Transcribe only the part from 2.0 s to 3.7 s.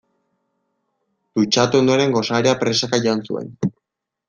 gosaria presaka jan zuen.